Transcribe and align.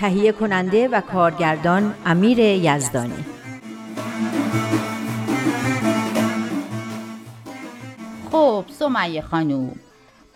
تهیه 0.00 0.32
کننده 0.32 0.88
و 0.88 1.00
کارگردان 1.00 1.94
امیر 2.06 2.38
یزدانی. 2.38 3.24
خب 8.32 8.64
سمیه 8.68 9.20
خانوم 9.20 9.76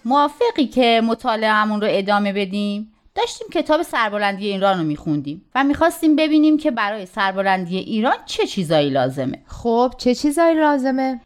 موافقی 0.05 0.67
که 0.67 1.03
مطالعهمون 1.05 1.81
رو 1.81 1.87
ادامه 1.91 2.33
بدیم؟ 2.33 2.93
داشتیم 3.15 3.47
کتاب 3.53 3.83
سربلندی 3.83 4.47
ایران 4.47 4.79
رو 4.79 4.85
میخوندیم 4.85 5.45
و 5.55 5.65
می‌خواستیم 5.65 6.17
ببینیم 6.17 6.59
که 6.59 6.71
برای 6.71 7.07
سربلندی 7.07 7.79
ایران 7.79 8.17
چه 8.27 8.47
چیزایی 8.47 8.91
لازمه. 8.91 9.43
خب 9.47 9.95
چه 9.99 10.15
چیزایی 10.15 10.55
لازمه؟ 10.55 11.21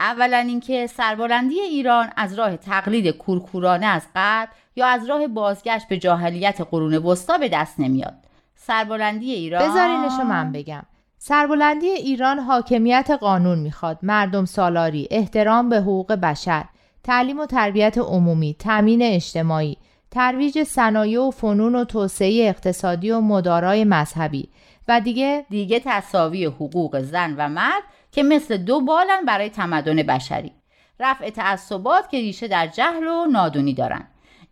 اولا 0.00 0.36
اینکه 0.36 0.86
سربلندی 0.86 1.60
ایران 1.60 2.10
از 2.16 2.34
راه 2.34 2.56
تقلید 2.56 3.08
کورکورانه 3.10 3.86
از 3.86 4.02
قبل 4.14 4.52
یا 4.78 4.86
از 4.86 5.08
راه 5.08 5.26
بازگشت 5.26 5.88
به 5.88 5.98
جاهلیت 5.98 6.60
قرون 6.60 6.94
وسطا 6.94 7.38
به 7.38 7.48
دست 7.48 7.80
نمیاد. 7.80 8.14
سربلندی 8.56 9.32
ایران 9.32 9.68
بذارینشو 9.68 10.22
من 10.22 10.52
بگم. 10.52 10.82
سربلندی 11.18 11.86
ایران 11.86 12.38
حاکمیت 12.38 13.10
قانون 13.20 13.58
می‌خواد. 13.58 13.98
مردم 14.02 14.44
سالاری 14.44 15.08
احترام 15.10 15.68
به 15.68 15.76
حقوق 15.76 16.12
بشر 16.12 16.64
تعلیم 17.04 17.40
و 17.40 17.46
تربیت 17.46 17.98
عمومی 17.98 18.56
تامین 18.58 19.02
اجتماعی 19.02 19.76
ترویج 20.10 20.62
صنایع 20.62 21.20
و 21.20 21.30
فنون 21.30 21.74
و 21.74 21.84
توسعه 21.84 22.48
اقتصادی 22.48 23.10
و 23.10 23.20
مدارای 23.20 23.84
مذهبی 23.84 24.48
و 24.88 25.00
دیگه 25.00 25.46
دیگه 25.50 25.80
تصاوی 25.84 26.44
حقوق 26.44 27.00
زن 27.00 27.34
و 27.38 27.48
مرد 27.48 27.82
که 28.12 28.22
مثل 28.22 28.56
دو 28.56 28.80
بالن 28.80 29.24
برای 29.26 29.48
تمدن 29.48 30.02
بشری. 30.02 30.52
رفع 31.00 31.30
تعصبات 31.30 32.10
که 32.10 32.16
ریشه 32.16 32.48
در 32.48 32.66
جهل 32.66 33.06
و 33.06 33.26
نادونی 33.26 33.74
دارن. 33.74 34.06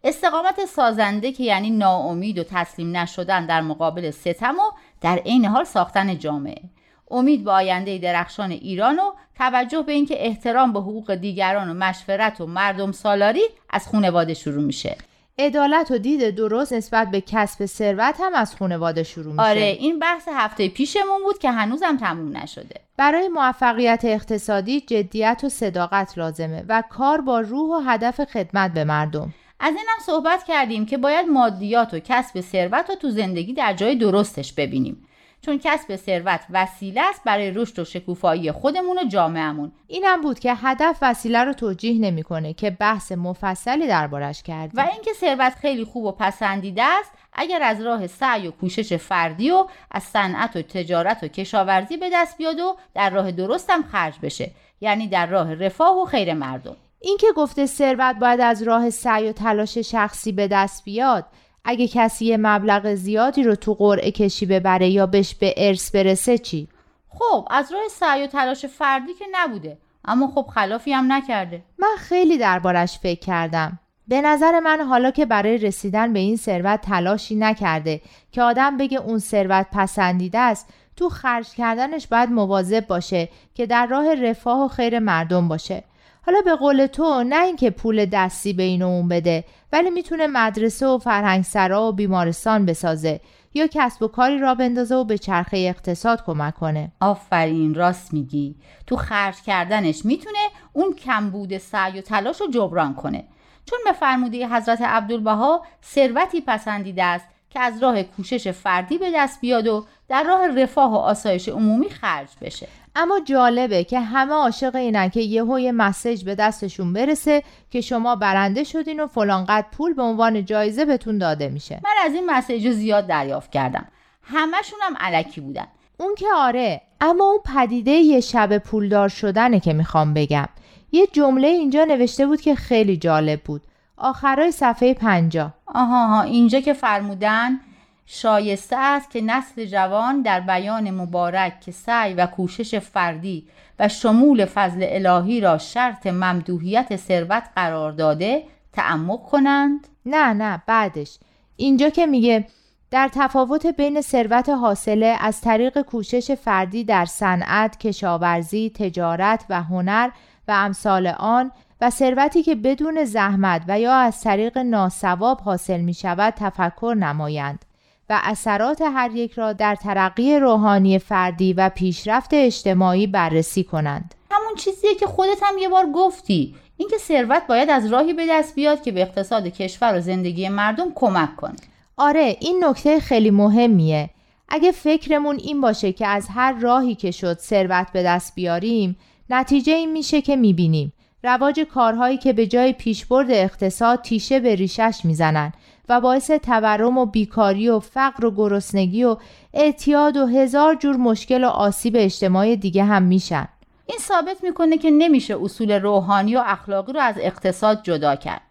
استقامت 0.07 0.65
سازنده 0.65 1.33
که 1.33 1.45
یعنی 1.45 1.71
ناامید 1.71 2.39
و 2.39 2.45
تسلیم 2.45 2.97
نشدن 2.97 3.47
در 3.47 3.61
مقابل 3.61 4.11
ستم 4.11 4.55
و 4.55 4.71
در 5.01 5.17
عین 5.17 5.45
حال 5.45 5.65
ساختن 5.65 6.19
جامعه. 6.19 6.63
امید 7.11 7.45
به 7.45 7.51
آینده 7.51 7.99
درخشان 7.99 8.51
ایران 8.51 8.99
و 8.99 9.13
توجه 9.39 9.83
به 9.83 9.93
اینکه 9.93 10.27
احترام 10.27 10.73
به 10.73 10.81
حقوق 10.81 11.15
دیگران 11.15 11.71
و 11.71 11.75
مشورت 11.75 12.41
و 12.41 12.47
مردم 12.47 12.93
سالاری 12.93 13.43
از 13.71 13.89
خانواده 13.89 14.35
شروع 14.35 14.65
میشه. 14.65 14.97
عدالت 15.39 15.91
و 15.91 15.99
دید 15.99 16.31
درست 16.31 16.73
نسبت 16.73 17.11
به 17.11 17.21
کسب 17.21 17.67
ثروت 17.67 18.15
هم 18.21 18.35
از 18.35 18.57
خانواده 18.57 19.03
شروع 19.03 19.33
میشه. 19.33 19.43
آره 19.43 19.77
این 19.81 19.99
بحث 19.99 20.29
هفته 20.33 20.69
پیشمون 20.69 21.23
بود 21.25 21.39
که 21.39 21.51
هنوزم 21.51 21.97
تموم 21.97 22.37
نشده. 22.37 22.81
برای 22.97 23.29
موفقیت 23.29 24.01
اقتصادی 24.05 24.81
جدیت 24.81 25.41
و 25.45 25.49
صداقت 25.49 26.19
لازمه 26.19 26.65
و 26.69 26.83
کار 26.91 27.21
با 27.21 27.41
روح 27.41 27.71
و 27.71 27.91
هدف 27.91 28.25
خدمت 28.25 28.73
به 28.73 28.85
مردم. 28.85 29.35
از 29.61 29.75
این 29.75 29.85
هم 29.89 29.99
صحبت 30.07 30.45
کردیم 30.45 30.87
که 30.87 30.99
باید 30.99 31.27
مادیات 31.27 31.95
و 31.95 31.99
کسب 31.99 32.41
ثروت 32.41 32.91
رو 32.91 32.95
تو 32.95 33.11
زندگی 33.11 33.53
در 33.53 33.73
جای 33.73 33.95
درستش 33.95 34.53
ببینیم. 34.53 35.07
چون 35.41 35.61
کسب 35.65 35.97
ثروت 35.97 36.41
وسیله 36.51 37.01
است 37.01 37.23
برای 37.25 37.51
رشد 37.51 37.79
و 37.79 37.85
شکوفایی 37.85 38.53
خودمون 38.53 38.99
و 38.99 39.05
جامعهمون. 39.05 39.73
اینم 39.87 40.21
بود 40.21 40.39
که 40.39 40.55
هدف 40.55 40.99
وسیله 41.03 41.45
رو 41.45 41.53
توجیه 41.53 42.01
نمی‌کنه 42.01 42.53
که 42.53 42.71
بحث 42.71 43.13
مفصلی 43.13 43.87
دربارش 43.87 44.43
کردیم. 44.43 44.81
و 44.81 44.89
اینکه 44.93 45.13
ثروت 45.13 45.55
خیلی 45.55 45.85
خوب 45.85 46.05
و 46.05 46.13
پسندیده 46.13 46.83
است 46.83 47.13
اگر 47.33 47.63
از 47.63 47.83
راه 47.83 48.07
سعی 48.07 48.49
و 48.49 48.51
کوشش 48.51 48.93
فردی 48.93 49.51
و 49.51 49.67
از 49.91 50.03
صنعت 50.03 50.57
و 50.57 50.63
تجارت 50.63 51.19
و 51.23 51.29
کشاورزی 51.29 51.97
به 51.97 52.11
دست 52.13 52.39
بیاد 52.39 52.61
و 52.61 52.77
در 52.95 53.11
راه 53.11 53.33
درستم 53.33 53.83
خرج 53.83 54.15
بشه. 54.23 54.51
یعنی 54.81 55.09
در 55.09 55.27
راه 55.27 55.55
رفاه 55.55 56.03
و 56.03 56.05
خیر 56.05 56.35
مردم. 56.35 56.77
اینکه 57.07 57.27
گفته 57.37 57.67
ثروت 57.67 58.17
باید 58.17 58.41
از 58.41 58.63
راه 58.63 58.91
سعی 58.91 59.29
و 59.29 59.33
تلاش 59.33 59.79
شخصی 59.79 60.33
به 60.33 60.49
دست 60.49 60.85
بیاد 60.85 61.27
اگه 61.65 61.89
کسی 61.89 62.25
یه 62.25 62.37
مبلغ 62.37 62.95
زیادی 62.95 63.43
رو 63.43 63.55
تو 63.55 63.75
قرعه 63.75 64.11
کشی 64.11 64.47
ببره 64.47 64.89
یا 64.89 65.07
بهش 65.07 65.35
به 65.35 65.55
ارث 65.57 65.91
برسه 65.91 66.39
چی؟ 66.39 66.69
خب 67.09 67.49
از 67.51 67.73
راه 67.73 67.83
سعی 67.91 68.25
و 68.25 68.27
تلاش 68.27 68.67
فردی 68.67 69.15
که 69.15 69.25
نبوده 69.33 69.79
اما 70.05 70.29
خب 70.29 70.47
خلافی 70.55 70.93
هم 70.93 71.13
نکرده. 71.13 71.63
من 71.79 71.97
خیلی 71.99 72.39
دربارش 72.39 72.99
فکر 72.99 73.21
کردم. 73.21 73.79
به 74.09 74.21
نظر 74.21 74.61
من 74.61 74.81
حالا 74.81 75.11
که 75.11 75.27
برای 75.27 75.59
رسیدن 75.59 76.13
به 76.13 76.19
این 76.19 76.37
ثروت 76.37 76.81
تلاشی 76.81 77.35
نکرده 77.35 78.01
که 78.33 78.43
آدم 78.43 78.77
بگه 78.77 78.99
اون 78.99 79.19
ثروت 79.19 79.67
پسندیده 79.73 80.39
است 80.39 80.69
تو 80.97 81.09
خرج 81.09 81.51
کردنش 81.51 82.07
باید 82.07 82.31
مواظب 82.31 82.87
باشه 82.87 83.29
که 83.55 83.67
در 83.67 83.87
راه 83.87 84.15
رفاه 84.15 84.65
و 84.65 84.69
خیر 84.69 84.99
مردم 84.99 85.49
باشه. 85.49 85.85
حالا 86.27 86.41
به 86.41 86.57
قول 86.57 86.87
تو 86.87 87.25
نه 87.25 87.43
اینکه 87.43 87.71
پول 87.71 88.07
دستی 88.07 88.53
به 88.53 88.63
این 88.63 88.83
اون 88.83 89.09
بده 89.09 89.45
ولی 89.73 89.91
می‌تونه 89.91 90.27
مدرسه 90.27 90.87
و 90.87 90.99
فرهنگسرا 90.99 91.89
و 91.89 91.93
بیمارستان 91.93 92.67
بسازه 92.67 93.21
یا 93.55 93.67
کسب 93.67 94.03
و 94.03 94.09
کاری 94.09 94.39
را 94.39 94.55
بندازه 94.55 94.95
و 94.95 95.05
به 95.05 95.19
چرخه 95.19 95.57
اقتصاد 95.57 96.25
کمک 96.25 96.55
کنه. 96.55 96.93
آفرین 97.01 97.75
راست 97.75 98.13
میگی. 98.13 98.57
تو 98.87 98.97
خرج 98.97 99.43
کردنش 99.43 100.05
می‌تونه 100.05 100.39
اون 100.73 100.95
کمبود 100.95 101.59
سعی 101.59 101.99
و 101.99 102.03
تلاش 102.03 102.41
رو 102.41 102.51
جبران 102.51 102.95
کنه. 102.95 103.25
چون 103.65 103.79
به 103.85 103.93
فرموده 103.93 104.49
حضرت 104.49 104.83
عبدالبها 104.83 105.63
ثروتی 105.85 106.41
پسندیده 106.41 107.05
است 107.05 107.27
که 107.51 107.61
از 107.61 107.83
راه 107.83 108.03
کوشش 108.03 108.49
فردی 108.49 108.99
به 108.99 109.13
دست 109.15 109.41
بیاد 109.41 109.67
و 109.67 109.87
در 110.09 110.23
راه 110.23 110.63
رفاه 110.63 110.93
و 110.93 110.97
آسایش 110.97 111.49
عمومی 111.49 111.91
خرج 111.91 112.29
بشه. 112.41 112.69
اما 112.97 113.21
جالبه 113.25 113.85
که 113.85 114.01
همه 114.01 114.33
عاشق 114.33 114.75
اینن 114.75 115.09
که 115.09 115.21
یهو 115.21 115.59
یه 115.59 115.73
مسیج 115.73 116.25
به 116.25 116.35
دستشون 116.35 116.93
برسه 116.93 117.43
که 117.71 117.81
شما 117.81 118.17
برنده 118.17 118.65
شدین 118.65 119.01
و 119.01 119.07
فلانقدر 119.07 119.67
پول 119.73 119.95
به 119.95 120.03
عنوان 120.03 120.45
جایزه 120.45 120.85
بهتون 120.85 121.19
داده 121.19 121.49
میشه. 121.49 121.81
من 121.85 121.91
از 122.05 122.15
این 122.15 122.31
مسیج 122.31 122.71
زیاد 122.71 123.07
دریافت 123.07 123.51
کردم. 123.51 123.87
همشون 124.23 124.79
هم 124.83 124.97
علکی 125.01 125.41
بودن. 125.41 125.67
اون 125.99 126.15
که 126.15 126.27
آره 126.37 126.81
اما 127.01 127.25
اون 127.25 127.39
پدیده 127.55 127.91
یه 127.91 128.21
شب 128.21 128.59
پولدار 128.59 129.09
شدنه 129.09 129.61
که 129.61 129.73
می‌خوام 129.73 130.15
بگم. 130.15 130.49
یه 130.93 131.07
جمله 131.07 131.49
اینجا 131.49 131.85
نوشته 131.85 132.27
بود 132.27 132.41
که 132.41 132.55
خیلی 132.55 132.97
جالب 132.97 133.41
بود. 133.41 133.63
آخرای 133.97 134.53
صفحه 134.53 134.95
پنجا 134.95 135.55
آها 135.67 136.07
ها 136.07 136.23
اینجا 136.23 136.61
که 136.61 136.73
فرمودن 136.73 137.61
شایسته 138.07 138.77
است 138.77 139.11
که 139.11 139.21
نسل 139.21 139.65
جوان 139.65 140.23
در 140.23 140.41
بیان 140.41 140.91
مبارک 140.91 141.61
که 141.61 141.73
سعی 141.73 142.15
و 142.15 142.27
کوشش 142.27 142.75
فردی 142.75 143.49
و 143.79 143.89
شمول 143.89 144.45
فضل 144.45 144.87
الهی 144.89 145.41
را 145.41 145.59
شرط 145.59 146.07
ممدوحیت 146.07 146.97
ثروت 146.97 147.43
قرار 147.57 147.93
داده 147.93 148.43
تعمق 148.73 149.23
کنند؟ 149.23 149.89
نه 150.07 150.33
نه 150.33 150.63
بعدش. 150.67 151.19
اینجا 151.57 151.89
که 151.89 152.07
میگه 152.07 152.47
در 152.91 153.11
تفاوت 153.15 153.67
بین 153.67 154.01
ثروت 154.01 154.49
حاصله 154.49 155.17
از 155.21 155.41
طریق 155.41 155.83
کوشش 155.83 156.31
فردی 156.31 156.85
در 156.85 157.05
صنعت، 157.05 157.79
کشاورزی، 157.79 158.73
تجارت 158.75 159.45
و 159.51 159.63
هنر 159.63 160.11
و 160.49 160.53
امثال 160.53 161.07
آن 161.07 161.53
و 161.81 161.91
ثروتی 161.91 162.43
که 162.43 162.55
بدون 162.55 163.05
زحمت 163.05 163.63
و 163.69 163.81
یا 163.81 163.95
از 163.95 164.21
طریق 164.21 164.59
ناسواب 164.59 165.41
حاصل 165.41 165.81
می 165.81 165.95
شود 165.95 166.35
تفکر 166.37 166.97
نمایند. 166.99 167.66
و 168.11 168.21
اثرات 168.23 168.83
هر 168.83 169.11
یک 169.15 169.33
را 169.33 169.53
در 169.53 169.75
ترقی 169.75 170.39
روحانی 170.39 170.99
فردی 170.99 171.53
و 171.53 171.69
پیشرفت 171.69 172.31
اجتماعی 172.33 173.07
بررسی 173.07 173.65
کنند. 173.65 174.15
همون 174.31 174.55
چیزیه 174.55 174.95
که 174.95 175.07
خودت 175.07 175.39
هم 175.43 175.59
یه 175.59 175.69
بار 175.69 175.87
گفتی 175.95 176.55
اینکه 176.77 176.99
ثروت 176.99 177.43
باید 177.49 177.71
از 177.71 177.87
راهی 177.87 178.13
به 178.13 178.27
دست 178.31 178.55
بیاد 178.55 178.83
که 178.83 178.93
به 178.93 179.03
اقتصاد 179.03 179.47
کشور 179.47 179.99
و 179.99 180.01
زندگی 180.01 180.49
مردم 180.49 180.93
کمک 180.95 181.37
کنه. 181.37 181.57
آره 181.97 182.37
این 182.41 182.65
نکته 182.65 183.01
خیلی 183.01 183.31
مهمیه. 183.31 184.11
اگه 184.49 184.73
فکرمون 184.73 185.37
این 185.37 185.61
باشه 185.61 185.93
که 185.93 186.07
از 186.07 186.29
هر 186.35 186.53
راهی 186.53 186.95
که 186.95 187.11
شد 187.11 187.39
ثروت 187.39 187.87
به 187.93 188.03
دست 188.03 188.35
بیاریم 188.35 188.97
نتیجه 189.31 189.73
این 189.73 189.93
میشه 189.93 190.23
که 190.23 190.37
می‌بینیم 190.37 190.93
رواج 191.25 191.61
کارهایی 191.61 192.19
که 192.19 192.33
به 192.33 192.47
جای 192.47 192.73
پیشبرد 192.73 193.31
اقتصاد 193.31 194.03
تیشه 194.03 194.41
به 194.41 194.55
ریشش 194.55 195.01
می‌زنن 195.05 195.53
و 195.89 196.01
باعث 196.01 196.31
تورم 196.31 196.99
و 196.99 197.07
بیکاری 197.07 197.69
و 197.69 197.81
فقر 197.81 198.25
و 198.25 198.31
گرسنگی 198.31 199.05
و 199.05 199.17
اعتیاد 199.55 200.17
و 200.17 200.27
هزار 200.27 200.75
جور 200.75 200.97
مشکل 200.97 201.45
و 201.45 201.49
آسیب 201.49 201.95
اجتماعی 201.97 202.57
دیگه 202.57 202.85
هم 202.85 203.03
میشن. 203.03 203.49
این 203.87 203.99
ثابت 203.99 204.45
می‌کنه 204.45 204.79
که 204.79 204.91
نمیشه 204.91 205.37
اصول 205.43 205.73
روحانی 205.73 206.37
و 206.37 206.43
اخلاقی 206.47 206.93
رو 206.93 207.01
از 207.01 207.15
اقتصاد 207.19 207.83
جدا 207.83 208.17
کرد. 208.17 208.43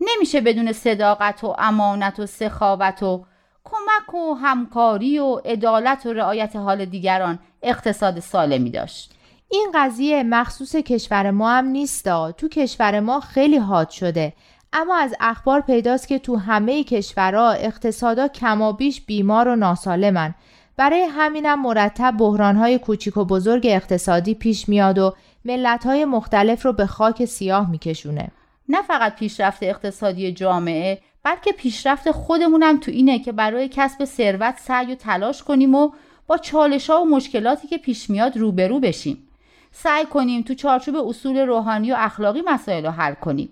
نمیشه 0.00 0.40
بدون 0.40 0.72
صداقت 0.72 1.44
و 1.44 1.54
امانت 1.58 2.20
و 2.20 2.26
سخاوت 2.26 3.02
و 3.02 3.24
کمک 3.64 4.14
و 4.14 4.34
همکاری 4.34 5.18
و 5.18 5.34
عدالت 5.44 6.06
و 6.06 6.12
رعایت 6.12 6.56
حال 6.56 6.84
دیگران 6.84 7.38
اقتصاد 7.62 8.20
سالمی 8.20 8.70
داشت. 8.70 9.14
این 9.50 9.70
قضیه 9.74 10.22
مخصوص 10.22 10.76
کشور 10.76 11.30
ما 11.30 11.50
هم 11.50 11.64
نیستا 11.64 12.32
تو 12.32 12.48
کشور 12.48 13.00
ما 13.00 13.20
خیلی 13.20 13.56
حاد 13.56 13.90
شده. 13.90 14.32
اما 14.72 14.96
از 14.96 15.14
اخبار 15.20 15.60
پیداست 15.60 16.08
که 16.08 16.18
تو 16.18 16.36
همه 16.36 16.84
کشورها 16.84 17.50
اقتصادا 17.50 18.28
کمابیش 18.28 19.00
بیمار 19.00 19.48
و 19.48 19.56
ناسالمن. 19.56 20.34
برای 20.76 21.02
همینم 21.02 21.62
مرتب 21.62 22.14
بحرانهای 22.18 22.78
کوچیک 22.78 23.16
و 23.16 23.24
بزرگ 23.24 23.66
اقتصادی 23.66 24.34
پیش 24.34 24.68
میاد 24.68 24.98
و 24.98 25.14
ملتهای 25.44 26.04
مختلف 26.04 26.64
رو 26.64 26.72
به 26.72 26.86
خاک 26.86 27.24
سیاه 27.24 27.70
میکشونه. 27.70 28.30
نه 28.68 28.82
فقط 28.82 29.16
پیشرفت 29.16 29.62
اقتصادی 29.62 30.32
جامعه 30.32 31.00
بلکه 31.22 31.52
پیشرفت 31.52 32.10
خودمونم 32.10 32.80
تو 32.80 32.90
اینه 32.90 33.18
که 33.18 33.32
برای 33.32 33.68
کسب 33.68 34.04
ثروت 34.04 34.54
سعی 34.58 34.92
و 34.92 34.94
تلاش 34.94 35.42
کنیم 35.42 35.74
و 35.74 35.90
با 36.26 36.38
چالش 36.38 36.90
ها 36.90 37.02
و 37.02 37.04
مشکلاتی 37.04 37.68
که 37.68 37.78
پیش 37.78 38.10
میاد 38.10 38.36
روبرو 38.36 38.80
بشیم. 38.80 39.28
سعی 39.72 40.04
کنیم 40.04 40.42
تو 40.42 40.54
چارچوب 40.54 40.96
اصول 40.96 41.38
روحانی 41.38 41.92
و 41.92 41.96
اخلاقی 41.98 42.42
مسائل 42.46 42.84
رو 42.84 42.90
حل 42.90 43.14
کنیم. 43.14 43.48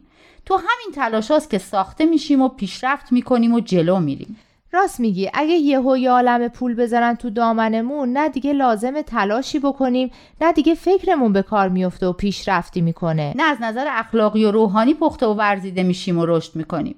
تو 0.47 0.55
همین 0.55 0.95
تلاش 0.95 1.31
هاست 1.31 1.51
که 1.51 1.59
ساخته 1.59 2.05
میشیم 2.05 2.43
و 2.43 2.49
پیشرفت 2.49 3.13
می‌کنیم 3.13 3.55
و 3.55 3.61
جلو 3.61 4.01
میریم. 4.01 4.37
راست 4.73 5.01
میگی. 5.01 5.31
اگه 5.35 5.55
یهو 5.55 5.97
یه 5.97 6.11
عالم 6.11 6.49
پول 6.49 6.75
بذارن 6.75 7.15
تو 7.15 7.31
دامنمون 7.31 8.13
نه 8.13 8.29
دیگه 8.29 8.53
لازم 8.53 9.03
تلاشی 9.03 9.59
بکنیم 9.59 10.11
نه 10.41 10.53
دیگه 10.53 10.75
فکرمون 10.75 11.33
به 11.33 11.43
کار 11.43 11.69
میفته 11.69 12.07
و 12.07 12.13
پیشرفتی 12.13 12.81
می‌کنه. 12.81 13.33
نه 13.37 13.43
از 13.43 13.57
نظر 13.61 13.87
اخلاقی 13.91 14.45
و 14.45 14.51
روحانی 14.51 14.95
پخته 14.95 15.27
و 15.27 15.35
ورزیده 15.35 15.83
میشیم 15.83 16.19
و 16.19 16.27
رشد 16.27 16.57
می‌کنیم. 16.57 16.97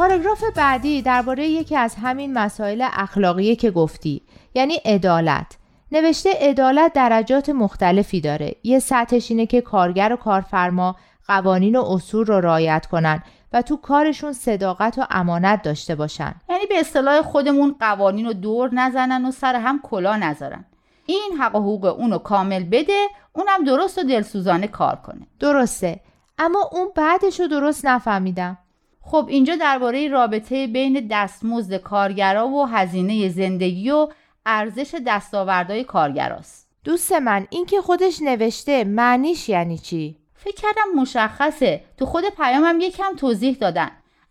پاراگراف 0.00 0.44
بعدی 0.56 1.02
درباره 1.02 1.46
یکی 1.46 1.76
از 1.76 1.94
همین 1.94 2.32
مسائل 2.32 2.88
اخلاقی 2.92 3.56
که 3.56 3.70
گفتی 3.70 4.22
یعنی 4.54 4.74
عدالت. 4.74 5.56
نوشته 5.92 6.30
عدالت 6.40 6.92
درجات 6.92 7.48
مختلفی 7.48 8.20
داره. 8.20 8.54
یه 8.62 8.78
سطحش 8.78 9.30
اینه 9.30 9.46
که 9.46 9.60
کارگر 9.60 10.12
و 10.12 10.16
کارفرما 10.16 10.96
قوانین 11.28 11.76
و 11.76 11.84
اصول 11.84 12.26
رو 12.26 12.40
رعایت 12.40 12.86
کنن 12.86 13.22
و 13.52 13.62
تو 13.62 13.76
کارشون 13.76 14.32
صداقت 14.32 14.98
و 14.98 15.06
امانت 15.10 15.62
داشته 15.62 15.94
باشن. 15.94 16.34
یعنی 16.48 16.66
به 16.66 16.80
اصطلاح 16.80 17.22
خودمون 17.22 17.76
قوانین 17.80 18.26
رو 18.26 18.32
دور 18.32 18.74
نزنن 18.74 19.24
و 19.24 19.30
سر 19.30 19.54
هم 19.54 19.80
کلا 19.82 20.16
نذارن. 20.16 20.64
این 21.06 21.32
حق 21.40 21.56
و 21.56 21.58
حقوق 21.58 21.84
اونو 21.84 22.18
کامل 22.18 22.64
بده 22.64 23.06
اونم 23.32 23.64
درست 23.66 23.98
و 23.98 24.02
دلسوزانه 24.02 24.66
کار 24.66 24.96
کنه. 24.96 25.26
درسته. 25.40 26.00
اما 26.38 26.70
اون 26.72 26.88
بعدش 26.96 27.40
رو 27.40 27.46
درست 27.46 27.86
نفهمیدم. 27.86 28.58
خب 29.00 29.26
اینجا 29.28 29.56
درباره 29.56 30.08
رابطه 30.08 30.66
بین 30.66 31.08
دستمزد 31.10 31.76
کارگرا 31.76 32.48
و 32.48 32.66
هزینه 32.66 33.28
زندگی 33.28 33.90
و 33.90 34.08
ارزش 34.46 34.94
دستاوردهای 35.06 35.84
کارگراست. 35.84 36.68
دوست 36.84 37.12
من 37.12 37.46
این 37.50 37.66
که 37.66 37.80
خودش 37.80 38.22
نوشته 38.22 38.84
معنیش 38.84 39.48
یعنی 39.48 39.78
چی؟ 39.78 40.16
فکر 40.34 40.54
کردم 40.54 41.00
مشخصه. 41.00 41.84
تو 41.96 42.06
خود 42.06 42.24
پیامم 42.36 42.80
یکم 42.80 43.16
توضیح 43.16 43.56
دادن. 43.60 43.90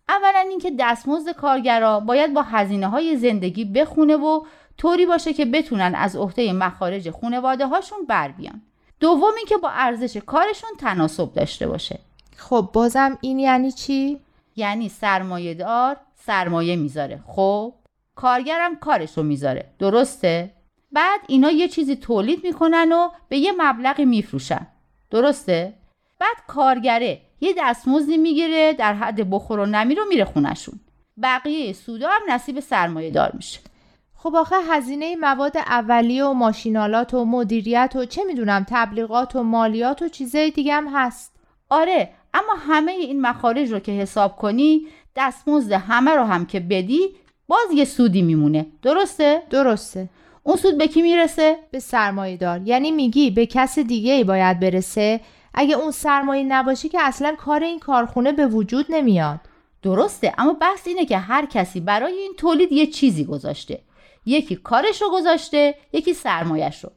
اولا 0.10 0.40
اینکه 0.50 0.72
دستمزد 0.80 1.32
کارگرا 1.32 2.00
باید 2.00 2.34
با 2.34 2.42
هزینه 2.42 2.88
های 2.88 3.18
زندگی 3.18 3.66
بخونه 3.66 4.16
و 4.16 4.46
طوری 4.78 5.06
باشه 5.06 5.34
که 5.34 5.46
بتونن 5.46 5.96
از 5.96 6.16
عهده 6.16 6.54
مخارج 6.54 7.10
خونواده 7.10 7.68
هاشون 7.68 8.06
بر 8.08 8.28
بیان. 8.28 8.62
دوم 9.00 9.32
اینکه 9.38 9.58
با 9.58 9.70
ارزش 9.70 10.18
کارشون 10.18 10.70
تناسب 10.80 11.34
داشته 11.34 11.68
باشه. 11.68 12.00
خب 12.38 12.70
بازم 12.74 13.18
این 13.22 13.40
یعنی 13.40 13.72
چی؟ 13.72 14.20
یعنی 14.60 14.90
سرمایه 14.90 15.54
دار 15.54 15.98
سرمایه 16.16 16.76
می‌ذاره. 16.76 17.24
خب 17.28 17.74
کارگرم 18.16 18.76
کارش 18.76 19.18
رو 19.18 19.24
می‌ذاره. 19.24 19.74
درسته؟ 19.80 20.54
بعد 20.92 21.20
اینا 21.28 21.52
یه 21.52 21.68
چیزی 21.68 21.96
تولید 21.96 22.44
می‌کنن 22.44 22.92
و 22.92 23.10
به 23.30 23.38
یه 23.38 23.52
مبلغی 23.58 24.06
میفروشن. 24.06 24.68
درسته؟ 25.12 25.74
بعد 26.20 26.36
کارگره 26.48 27.22
یه 27.42 27.54
دستمزدی 27.58 28.18
می‌گیره 28.18 28.74
در 28.74 28.94
حد 28.94 29.30
بخور 29.30 29.60
و 29.60 29.66
نمی 29.66 29.96
رو 29.96 30.04
میره 30.10 30.26
خونشون 30.26 30.80
بقیه 31.24 31.74
سودا 31.74 32.10
هم 32.10 32.22
نصیب 32.34 32.60
سرمایه 32.60 33.12
دار 33.12 33.32
میشه. 33.34 33.60
خب 34.16 34.36
آخه 34.36 34.56
هزینه 34.70 35.16
مواد 35.16 35.58
اولیه 35.58 36.26
و 36.26 36.34
ماشینالات 36.34 37.14
و 37.14 37.26
مدیریت 37.26 37.92
و 37.96 38.06
چه 38.06 38.24
می‌دونم 38.24 38.66
تبلیغات 38.70 39.36
و 39.36 39.44
مالیات 39.44 40.02
و 40.02 40.08
چیزای 40.08 40.52
دیگه 40.52 40.74
هم 40.74 40.88
هست. 40.94 41.36
آره 41.70 42.10
اما 42.34 42.54
همه 42.60 42.92
این 42.92 43.22
مخارج 43.22 43.72
رو 43.72 43.80
که 43.80 43.92
حساب 43.92 44.36
کنی 44.36 44.88
دستمزد 45.16 45.72
همه 45.72 46.12
رو 46.12 46.24
هم 46.24 46.46
که 46.46 46.60
بدی 46.60 47.16
باز 47.48 47.72
یه 47.74 47.86
سودی 47.86 48.22
میمونه. 48.22 48.66
درسته؟ 48.82 49.44
درسته. 49.50 50.10
اون 50.44 50.58
سود 50.58 50.78
به 50.78 50.88
کی 50.88 51.02
می‌رسه؟ 51.02 51.58
به 51.72 51.80
سرمایه 51.80 52.38
دار 52.38 52.62
یعنی 52.66 52.92
میگی 52.92 53.32
به 53.32 53.46
کس 53.46 53.80
دیگه 53.80 54.14
ای 54.14 54.24
باید 54.24 54.60
برسه. 54.60 55.20
اگه 55.54 55.76
اون 55.76 55.92
سرمایه 55.92 56.44
نباشه 56.44 56.90
که 56.90 57.02
اصلا 57.02 57.36
کار 57.36 57.64
این 57.64 57.80
کارخونه 57.80 58.32
به 58.32 58.48
وجود 58.48 58.86
نمیاد. 58.90 59.40
درسته 59.82 60.34
اما 60.38 60.54
بحث 60.54 60.88
اینه 60.88 61.06
که 61.06 61.18
هر 61.18 61.46
کسی 61.46 61.80
برای 61.80 62.14
این 62.14 62.34
تولید 62.38 62.72
یه 62.72 62.88
چیزی 62.88 63.26
گذاشته. 63.26 63.80
یکی 64.26 64.56
کارش 64.56 65.02
رو 65.02 65.10
گذاشته 65.12 65.76
یکی 65.94 66.14
سرمایهش 66.14 66.84
رو 66.84 66.92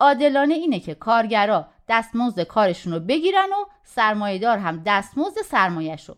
عادلانه 0.00 0.54
اینه 0.54 0.80
که 0.80 0.94
کارگرا 0.94 1.66
دستمزد 1.88 2.40
کارشون 2.40 2.92
رو 2.92 3.00
بگیرن 3.00 3.48
و 3.48 3.64
سرمایهدار 3.84 4.58
هم 4.58 4.82
دستمزد 4.86 5.42
سرمایهش 5.44 6.08
رو 6.08 6.16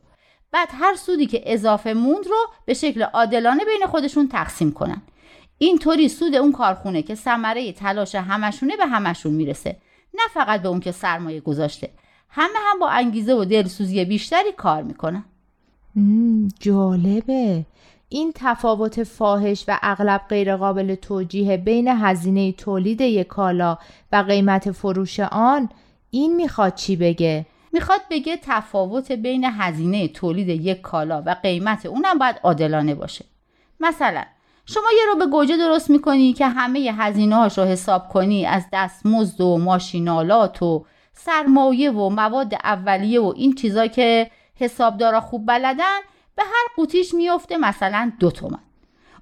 بعد 0.53 0.69
هر 0.73 0.95
سودی 0.95 1.27
که 1.27 1.43
اضافه 1.47 1.93
موند 1.93 2.27
رو 2.27 2.37
به 2.65 2.75
شکل 2.75 3.03
عادلانه 3.03 3.65
بین 3.65 3.87
خودشون 3.87 4.29
تقسیم 4.29 4.73
کنن. 4.73 5.03
اینطوری 5.59 6.09
سود 6.09 6.35
اون 6.35 6.53
کارخونه 6.53 7.03
که 7.03 7.15
ثمره 7.15 7.73
تلاش 7.73 8.15
همشونه 8.15 8.77
به 8.77 8.87
همشون 8.87 9.33
می‌رسه. 9.33 9.77
نه 10.15 10.23
فقط 10.35 10.63
به 10.63 10.69
اون 10.69 10.81
که 10.81 10.93
سرمایه 10.93 11.41
گذاشته. 11.41 11.91
همه 12.29 12.59
هم 12.71 12.79
با 12.79 12.89
انگیزه 12.89 13.35
و 13.35 13.45
دلسوزی 13.45 14.05
بیشتری 14.05 14.53
کار 14.57 14.83
می‌کنن. 14.83 15.25
جالبه. 16.61 17.67
این 18.13 18.33
تفاوت 18.35 19.03
فاحش 19.03 19.65
و 19.69 19.79
اغلب 19.83 20.21
غیرقابل 20.29 20.95
توجیه 20.95 21.57
بین 21.57 21.89
هزینه 21.89 22.53
تولید 22.53 23.01
یک 23.01 23.27
کالا 23.27 23.79
و 24.13 24.17
قیمت 24.17 24.71
فروش 24.71 25.21
آن 25.21 25.69
این 26.11 26.37
می‌خواد 26.37 26.75
چی 26.75 26.97
بگه؟ 26.97 27.47
می‌خواد 27.73 28.01
بگه 28.11 28.39
تفاوت 28.43 29.13
بین 29.13 29.45
هزینه 29.45 30.09
تولید 30.09 30.49
یک 30.49 30.81
کالا 30.81 31.23
و 31.27 31.37
قیمت 31.43 31.87
اونم 31.87 32.19
باید 32.19 32.37
عادلانه 32.43 32.95
باشه 32.95 33.25
مثلا 33.81 34.23
شما 34.67 34.89
یه 34.99 35.13
رو 35.13 35.19
به 35.19 35.27
گوجه 35.27 35.57
درست 35.57 35.91
می‌کنی 35.91 36.33
که 36.33 36.47
همه 36.47 36.79
هزینه 36.99 37.37
هاش 37.37 37.59
رو 37.59 37.65
حساب 37.65 38.09
کنی 38.09 38.47
از 38.47 38.65
دستمزد 38.73 39.41
و 39.41 39.59
ماشینالات 39.59 40.63
و 40.63 40.85
سرمایه 41.13 41.91
و 41.91 42.09
مواد 42.09 42.55
اولیه 42.55 43.21
و 43.21 43.33
این 43.37 43.55
چیزا 43.55 43.87
که 43.87 44.31
حسابدارا 44.55 45.21
خوب 45.21 45.47
بلدن 45.47 45.99
به 46.37 46.43
هر 46.43 46.67
قوطیش 46.77 47.15
میفته 47.15 47.57
مثلا 47.57 48.13
دو 48.19 48.31
تومن. 48.31 48.59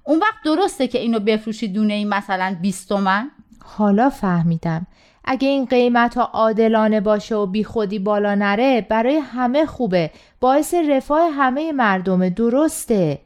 اون 0.03 0.19
وقت 0.19 0.43
درسته 0.45 0.87
که 0.87 0.99
اینو 0.99 1.19
بفروشی 1.19 1.67
دونه 1.67 1.93
این 1.93 2.09
مثلا 2.09 2.57
20 2.61 2.89
تومن؟ 2.89 3.31
حالا 3.65 4.09
فهمیدم. 4.09 4.87
اگه 5.25 5.47
این 5.47 5.65
قیمت 5.65 6.17
ها 6.17 6.23
عادلانه 6.23 7.01
باشه 7.01 7.35
و 7.35 7.45
بی 7.45 7.63
خودی 7.63 7.99
بالا 7.99 8.35
نره 8.35 8.81
برای 8.89 9.17
همه 9.17 9.65
خوبه. 9.65 10.11
باعث 10.39 10.73
رفاه 10.73 11.31
همه 11.31 11.71
مردمه. 11.71 12.29
درسته. 12.29 13.19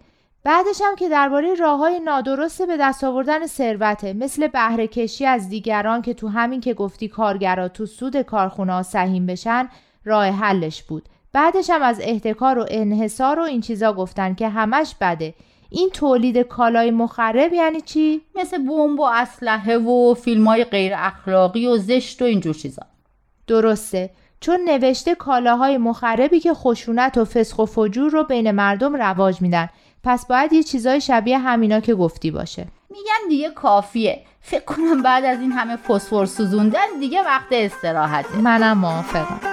بعدش 0.43 0.81
هم 0.85 0.95
که 0.95 1.09
درباره 1.09 1.53
راه 1.53 1.79
های 1.79 1.99
نادرست 1.99 2.61
به 2.61 2.77
دست 2.77 3.03
آوردن 3.03 3.47
ثروته 3.47 4.13
مثل 4.13 4.47
بهره 4.47 4.87
کشی 4.87 5.25
از 5.25 5.49
دیگران 5.49 6.01
که 6.01 6.13
تو 6.13 6.27
همین 6.27 6.61
که 6.61 6.73
گفتی 6.73 7.07
کارگرا 7.07 7.67
تو 7.67 7.85
سود 7.85 8.21
کارخونه 8.21 8.73
ها 8.73 8.83
سهیم 8.83 9.25
بشن 9.25 9.69
راه 10.05 10.25
حلش 10.25 10.83
بود. 10.83 11.09
بعدش 11.33 11.69
هم 11.69 11.81
از 11.81 11.99
احتکار 12.03 12.59
و 12.59 12.65
انحصار 12.69 13.39
و 13.39 13.41
این 13.41 13.61
چیزا 13.61 13.93
گفتن 13.93 14.35
که 14.35 14.49
همش 14.49 14.95
بده. 15.01 15.33
این 15.69 15.89
تولید 15.89 16.37
کالای 16.37 16.91
مخرب 16.91 17.53
یعنی 17.53 17.81
چی؟ 17.81 18.21
مثل 18.35 18.57
بمب 18.57 18.99
و 18.99 19.03
اسلحه 19.03 19.77
و 19.77 20.13
فیلم 20.13 20.47
های 20.47 20.63
غیر 20.63 20.93
اخلاقی 20.95 21.67
و 21.67 21.77
زشت 21.77 22.21
و 22.21 22.25
اینجور 22.25 22.53
چیزا. 22.53 22.83
درسته. 23.47 24.09
چون 24.39 24.59
نوشته 24.69 25.15
کالاهای 25.15 25.77
مخربی 25.77 26.39
که 26.39 26.53
خشونت 26.53 27.17
و 27.17 27.25
فسق 27.25 27.59
و 27.59 27.65
فجور 27.65 28.11
رو 28.11 28.23
بین 28.23 28.51
مردم 28.51 28.95
رواج 28.95 29.41
میدن. 29.41 29.69
پس 30.03 30.27
باید 30.27 30.53
یه 30.53 30.63
چیزای 30.63 31.01
شبیه 31.01 31.37
همینا 31.39 31.79
که 31.79 31.95
گفتی 31.95 32.31
باشه. 32.31 32.67
میگن 32.89 33.29
دیگه 33.29 33.49
کافیه. 33.49 34.21
فکر 34.41 34.63
کنم 34.65 35.01
بعد 35.01 35.25
از 35.25 35.39
این 35.39 35.51
همه 35.51 35.75
فسفر 35.75 36.25
سوزوندن 36.25 36.99
دیگه 36.99 37.21
وقت 37.21 37.47
استراحته. 37.51 38.37
منم 38.37 38.77
موافقم. 38.77 39.52